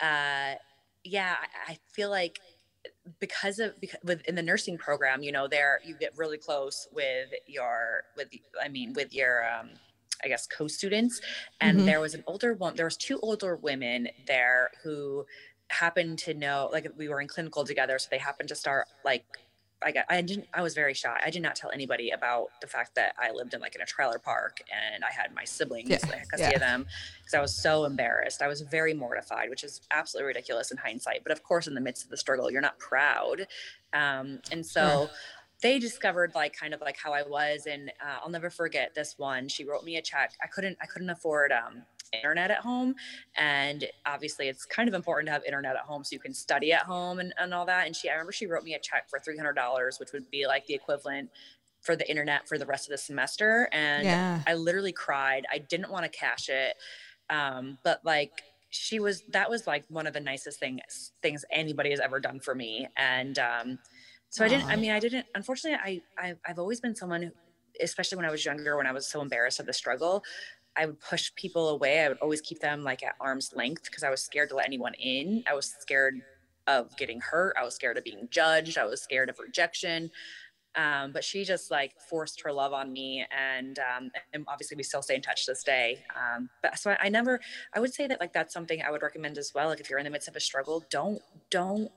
[0.00, 0.54] uh,
[1.04, 1.36] yeah,
[1.68, 2.38] I, I feel like
[3.18, 7.30] because of because within the nursing program, you know, there you get really close with
[7.46, 8.28] your with
[8.62, 9.70] I mean with your um,
[10.24, 11.20] I guess co-students,
[11.60, 11.86] and Mhm.
[11.86, 12.76] there was an older one.
[12.76, 15.26] There was two older women there who
[15.68, 19.24] happened to know like we were in clinical together, so they happened to start like.
[19.84, 21.20] I got, I didn't, I was very shy.
[21.26, 23.84] I did not tell anybody about the fact that I lived in like in a
[23.84, 26.54] trailer park and I had my siblings, Yeah, like custody yeah.
[26.54, 26.86] of them
[27.18, 28.42] because I was so embarrassed.
[28.42, 31.24] I was very mortified, which is absolutely ridiculous in hindsight.
[31.24, 33.48] But of course, in the midst of the struggle, you're not proud.
[33.92, 35.10] Um, and so.
[35.62, 39.14] They discovered like kind of like how I was, and uh, I'll never forget this
[39.18, 39.48] one.
[39.48, 40.32] She wrote me a check.
[40.42, 42.94] I couldn't, I couldn't afford um, internet at home,
[43.36, 46.72] and obviously it's kind of important to have internet at home so you can study
[46.72, 47.86] at home and, and all that.
[47.86, 50.30] And she, I remember she wrote me a check for three hundred dollars, which would
[50.30, 51.30] be like the equivalent
[51.80, 53.68] for the internet for the rest of the semester.
[53.72, 54.42] And Yeah.
[54.46, 55.46] I literally cried.
[55.50, 56.76] I didn't want to cash it.
[57.30, 61.90] Um, but like she was that was like one of the nicest things things anybody
[61.90, 62.88] has ever done for me.
[62.96, 63.78] And um
[64.32, 65.78] so I didn't I mean I didn't unfortunately
[66.18, 67.30] I, I I've always been someone who
[67.80, 70.22] especially when I was younger, when I was so embarrassed of the struggle,
[70.76, 72.00] I would push people away.
[72.00, 74.66] I would always keep them like at arm's length because I was scared to let
[74.66, 75.44] anyone in.
[75.48, 76.20] I was scared
[76.66, 77.56] of getting hurt.
[77.58, 78.78] I was scared of being judged.
[78.78, 80.10] I was scared of rejection
[80.74, 84.82] um, but she just like forced her love on me and um, and obviously we
[84.82, 87.40] still stay in touch to this day um, but so I, I never
[87.74, 89.98] i would say that like that's something i would recommend as well like if you're
[89.98, 91.90] in the midst of a struggle don't don't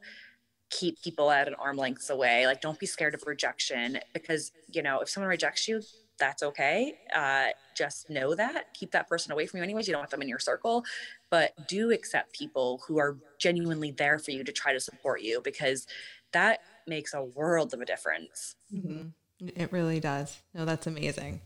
[0.69, 4.81] keep people at an arm lengths away like don't be scared of rejection because you
[4.81, 5.81] know if someone rejects you
[6.17, 10.01] that's okay uh, just know that keep that person away from you anyways you don't
[10.01, 10.83] want them in your circle
[11.29, 15.41] but do accept people who are genuinely there for you to try to support you
[15.43, 15.85] because
[16.31, 19.11] that makes a world of a difference Mhm.
[19.39, 20.37] It really does.
[20.53, 21.41] No, that's amazing.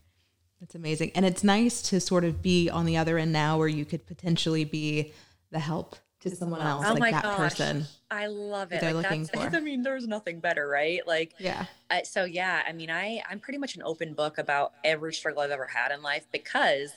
[0.59, 1.11] That's amazing.
[1.15, 4.05] And it's nice to sort of be on the other end now where you could
[4.05, 5.13] potentially be
[5.51, 7.37] the help to someone else, Oh like my that gosh.
[7.37, 7.85] person.
[8.11, 8.81] I love it.
[8.81, 9.39] they're Like, looking for.
[9.55, 11.05] I mean, there's nothing better, right?
[11.07, 11.65] Like, Yeah.
[11.89, 12.63] uh, so yeah.
[12.67, 15.91] I mean, I I'm pretty much an open book about every struggle I've ever had
[15.91, 16.91] in life because,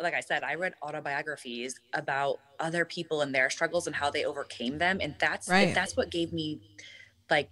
[0.00, 4.24] like I said, I read autobiographies about other people and their struggles and how they
[4.24, 5.74] overcame them, and that's Right.
[5.74, 6.60] that's what gave me,
[7.30, 7.50] like,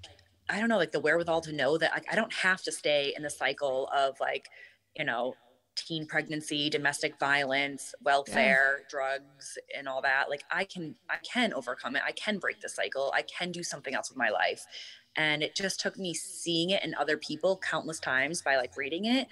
[0.48, 3.12] I don't know, like the wherewithal to know that like I don't have to stay
[3.16, 4.48] in the cycle of like,
[4.96, 5.34] you know,
[5.76, 10.30] teen pregnancy, domestic violence, welfare, drugs, and all that.
[10.30, 12.02] Like I can I can overcome it.
[12.06, 13.12] I can break the cycle.
[13.14, 14.64] I can do something else with my life.
[15.16, 19.04] And it just took me seeing it in other people countless times by like reading
[19.04, 19.28] it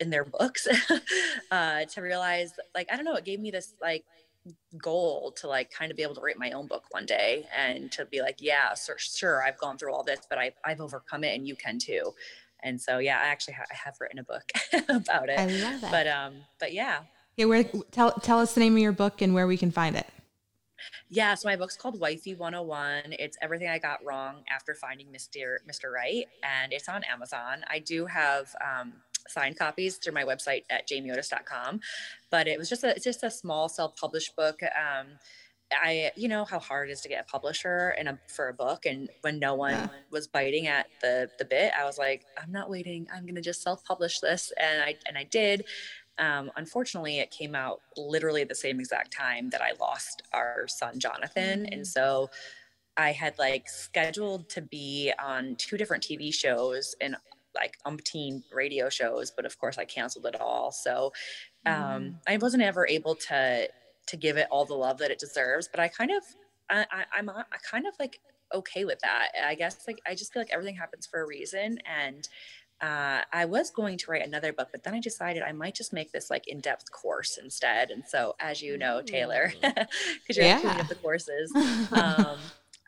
[0.00, 0.66] in their books
[1.50, 4.04] uh, to realize like I don't know, it gave me this like
[4.78, 7.90] goal to like kind of be able to write my own book one day and
[7.92, 11.24] to be like, yeah, sure, sure I've gone through all this, but I, I've overcome
[11.24, 12.12] it and you can too.
[12.64, 14.50] And so, yeah, I actually ha- I have written a book
[14.88, 15.38] about it.
[15.38, 15.90] I love that.
[15.92, 17.00] But, um, but yeah.
[17.36, 19.96] Yeah, where tell tell us the name of your book and where we can find
[19.96, 20.06] it.
[21.08, 23.14] Yeah, so my book's called Wifey 101.
[23.18, 25.56] It's everything I got wrong after finding Mr.
[25.68, 25.92] Mr.
[25.92, 27.64] Right, and it's on Amazon.
[27.68, 28.94] I do have um,
[29.28, 31.80] signed copies through my website at jamieotis.com,
[32.30, 34.60] but it was just a it's just a small self-published book.
[34.62, 35.06] Um,
[35.72, 38.54] I, you know, how hard it is to get a publisher and a, for a
[38.54, 38.86] book.
[38.86, 39.88] And when no one yeah.
[40.10, 43.06] was biting at the the bit, I was like, I'm not waiting.
[43.12, 45.64] I'm gonna just self-publish this, and I and I did.
[46.18, 51.00] Um, unfortunately, it came out literally the same exact time that I lost our son
[51.00, 51.86] Jonathan, and mm.
[51.86, 52.30] so
[52.96, 57.16] I had like scheduled to be on two different TV shows and
[57.54, 60.72] like umpteen radio shows, but of course I canceled it all.
[60.72, 61.12] So
[61.66, 62.14] um, mm.
[62.26, 63.68] I wasn't ever able to
[64.06, 65.68] to give it all the love that it deserves.
[65.68, 66.22] But I kind of
[66.70, 68.20] I, I, I'm I kind of like
[68.52, 69.28] okay with that.
[69.44, 72.28] I guess like I just feel like everything happens for a reason and
[72.80, 75.92] uh, I was going to write another book, but then I decided I might just
[75.92, 77.90] make this like in-depth course instead.
[77.90, 80.60] And so, as you know, Taylor, because you're yeah.
[80.60, 81.52] queen of the courses,
[81.92, 82.36] um,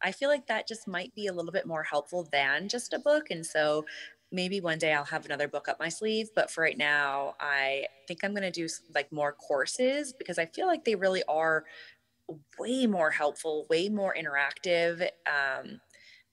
[0.02, 2.98] I feel like that just might be a little bit more helpful than just a
[2.98, 3.30] book.
[3.30, 3.86] And so,
[4.32, 6.30] maybe one day I'll have another book up my sleeve.
[6.34, 10.46] But for right now, I think I'm going to do like more courses because I
[10.46, 11.64] feel like they really are
[12.58, 15.08] way more helpful, way more interactive.
[15.26, 15.80] Um,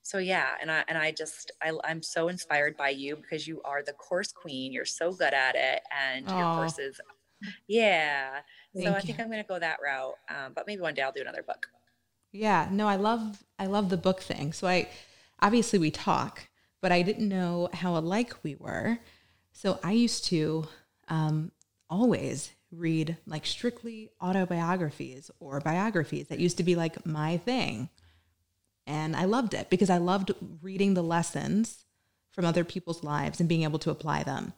[0.03, 3.61] so yeah and i and i just I, i'm so inspired by you because you
[3.63, 6.37] are the course queen you're so good at it and Aww.
[6.37, 6.99] your courses
[7.67, 8.39] yeah
[8.75, 11.01] Thank so i think i'm going to go that route um, but maybe one day
[11.01, 11.67] i'll do another book
[12.31, 14.87] yeah no i love i love the book thing so i
[15.41, 16.47] obviously we talk
[16.83, 18.99] but i didn't know how alike we were
[19.51, 20.67] so i used to
[21.07, 21.51] um,
[21.89, 27.89] always read like strictly autobiographies or biographies that used to be like my thing
[28.85, 30.31] and I loved it because I loved
[30.61, 31.85] reading the lessons
[32.31, 34.53] from other people's lives and being able to apply them.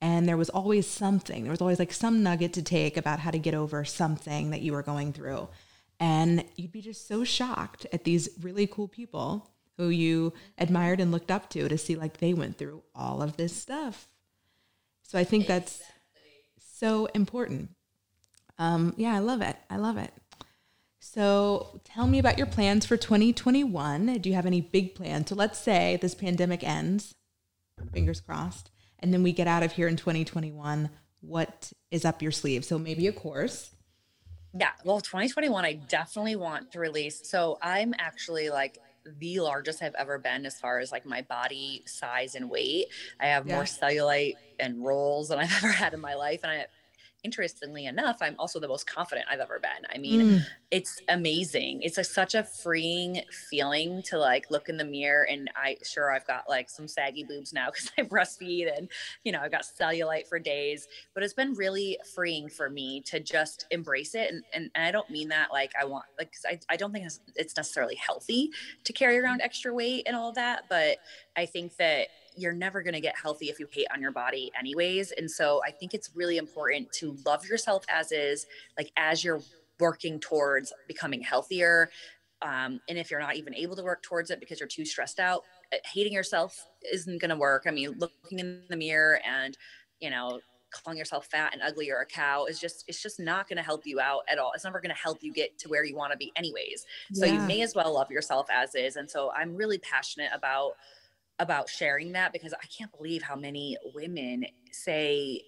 [0.00, 3.30] And there was always something, there was always like some nugget to take about how
[3.30, 5.48] to get over something that you were going through.
[6.00, 9.50] And you'd be just so shocked at these really cool people
[9.80, 13.36] who you admired and looked up to to see like they went through all of
[13.36, 14.08] this stuff.
[15.02, 15.82] So I think that's
[16.58, 17.70] so important.
[18.58, 19.56] Um, yeah, I love it.
[19.70, 20.12] I love it.
[20.98, 24.18] So tell me about your plans for 2021.
[24.18, 25.30] Do you have any big plans?
[25.30, 27.14] So let's say this pandemic ends,
[27.90, 30.90] fingers crossed, and then we get out of here in 2021.
[31.22, 32.66] What is up your sleeve?
[32.66, 33.74] So maybe a course.
[34.52, 37.28] Yeah, well, 2021, I definitely want to release.
[37.28, 38.78] So I'm actually like
[39.18, 42.86] the largest I've ever been as far as like my body size and weight.
[43.20, 43.54] I have yeah.
[43.56, 46.40] more cellulite and rolls than I've ever had in my life.
[46.42, 46.66] And I
[47.24, 49.86] interestingly enough, I'm also the most confident I've ever been.
[49.92, 50.40] I mean, mm.
[50.70, 51.82] it's amazing.
[51.82, 56.12] It's a, such a freeing feeling to like look in the mirror and I sure
[56.12, 58.88] I've got like some saggy boobs now because I breastfeed and
[59.24, 63.20] you know, I've got cellulite for days, but it's been really freeing for me to
[63.20, 64.30] just embrace it.
[64.30, 67.06] And, and, and I don't mean that like I want, like, I, I don't think
[67.06, 68.50] it's, it's necessarily healthy
[68.84, 70.98] to carry around extra weight and all that, but
[71.36, 72.08] I think that
[72.40, 75.60] you're never going to get healthy if you hate on your body anyways and so
[75.66, 79.40] i think it's really important to love yourself as is like as you're
[79.78, 81.90] working towards becoming healthier
[82.42, 85.20] um, and if you're not even able to work towards it because you're too stressed
[85.20, 87.64] out uh, hating yourself isn't going to work.
[87.66, 89.56] I mean looking in the mirror and
[90.00, 90.40] you know
[90.72, 93.62] calling yourself fat and ugly or a cow is just it's just not going to
[93.62, 94.52] help you out at all.
[94.54, 96.86] It's never going to help you get to where you want to be anyways.
[97.12, 97.34] So yeah.
[97.34, 100.72] you may as well love yourself as is and so i'm really passionate about
[101.40, 105.42] about sharing that because I can't believe how many women say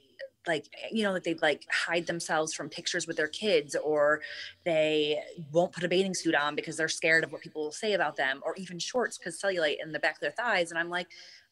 [0.47, 4.20] like eh, you know that they'd like hide themselves from pictures with their kids or
[4.64, 5.22] they
[5.53, 8.16] won't put a bathing suit on because they're scared of what people will say about
[8.16, 10.70] them or even shorts because cellulite in the back of their thighs.
[10.70, 11.09] And i'm like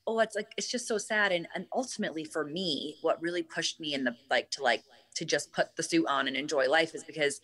[0.06, 1.32] oh it's like it's just so sad.
[1.32, 4.82] And and ultimately for me what really pushed me in the like to like
[5.14, 7.40] to just put the suit on and enjoy life is because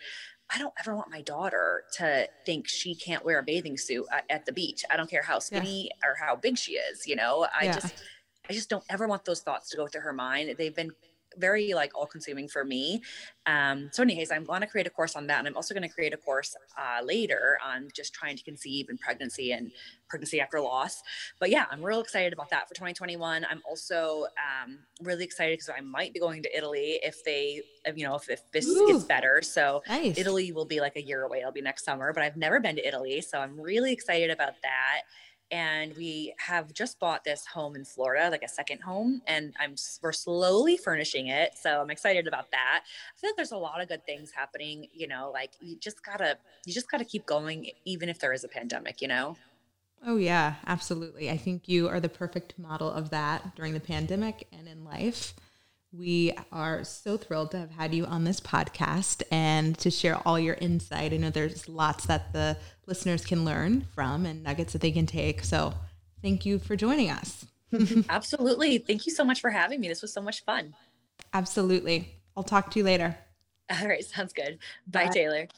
[0.49, 4.47] I don't ever want my daughter to think she can't wear a bathing suit at,
[4.47, 4.85] the beach.
[4.91, 6.09] I don't care how skinny yeah.
[6.09, 7.47] or how big she is, you know.
[7.59, 7.75] I yeah.
[7.75, 7.95] just
[8.49, 10.55] I just don't ever want those thoughts to go through her mind.
[10.57, 10.93] They've been
[11.39, 13.03] very like all consuming for me.
[13.47, 15.39] Um, so anyways, I'm going to create a course on that.
[15.39, 18.89] And I'm also going to create a course uh, later on just trying to conceive
[18.89, 19.71] and pregnancy and
[20.09, 21.03] pregnancy after loss.
[21.39, 23.47] But yeah, I'm real excited about that for 2021.
[23.49, 27.63] I'm also um, really excited because I might be going to Italy if they,
[27.95, 29.41] you know, if, if this Ooh, gets better.
[29.43, 30.19] So nice.
[30.19, 31.39] Italy will be like a year away.
[31.39, 33.21] It'll be next summer, but I've never been to Italy.
[33.21, 35.03] So I'm really excited about that.
[35.51, 39.75] And we have just bought this home in Florida, like a second home, and I'm
[40.03, 41.53] we're slowly furnishing it.
[41.57, 42.83] So I'm excited about that.
[42.85, 44.89] I feel like there's a lot of good things happening.
[44.93, 48.45] You know, like you just gotta you just gotta keep going, even if there is
[48.45, 49.01] a pandemic.
[49.01, 49.37] You know.
[50.05, 51.31] Oh, yeah, absolutely.
[51.31, 55.35] I think you are the perfect model of that during the pandemic and in life.
[55.97, 60.39] We are so thrilled to have had you on this podcast and to share all
[60.39, 61.15] your insight.
[61.15, 65.07] I know there's lots that the listeners can learn from and nuggets that they can
[65.07, 65.43] take.
[65.43, 65.73] So
[66.23, 67.47] thank you for joining us.
[68.11, 68.79] Absolutely.
[68.79, 69.89] Thank you so much for having me.
[69.89, 70.75] This was so much fun.
[71.33, 72.15] Absolutely.
[72.37, 73.17] I'll talk to you later.
[73.71, 74.05] All right.
[74.05, 74.59] Sounds good.
[74.87, 75.11] Bye, Bye.
[75.13, 75.49] Taylor.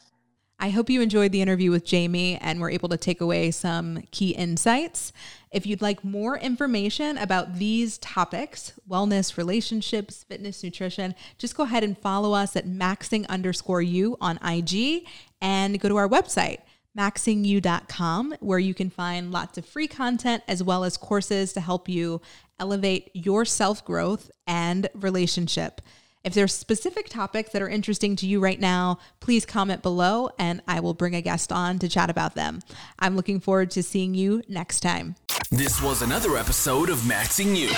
[0.61, 4.03] I hope you enjoyed the interview with Jamie and were able to take away some
[4.11, 5.13] key insights.
[5.51, 11.85] If you'd like more information about these topics, wellness, relationships, fitness, nutrition, just go ahead
[11.85, 15.07] and follow us at maxing underscore you on IG
[15.41, 16.59] and go to our website,
[16.97, 21.89] maxingyou.com, where you can find lots of free content as well as courses to help
[21.89, 22.21] you
[22.61, 25.81] elevate your self growth and relationship.
[26.25, 30.61] If there's specific topics that are interesting to you right now, please comment below and
[30.67, 32.61] I will bring a guest on to chat about them.
[32.99, 35.15] I'm looking forward to seeing you next time.
[35.51, 37.69] This was another episode of Maxing You.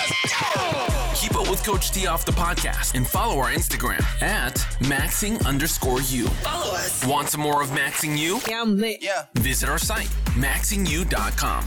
[1.14, 6.00] Keep up with Coach T off the podcast and follow our Instagram at maxing underscore
[6.02, 6.26] you.
[6.26, 7.06] Follow us.
[7.06, 8.40] Want some more of Maxing You?
[8.48, 8.98] Yeah, I'm lit.
[9.00, 9.26] Yeah.
[9.34, 11.64] Visit our site, maxingyou.com.